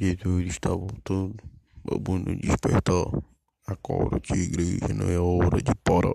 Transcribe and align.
Jesus 0.00 0.46
está 0.46 0.70
voltando. 0.70 1.34
Babu 1.84 2.18
não 2.18 2.36
despertar. 2.36 3.06
Acorda, 3.66 4.20
igreja, 4.32 4.94
não 4.94 5.10
é 5.10 5.18
hora 5.18 5.60
de 5.60 5.74
parar. 5.82 6.14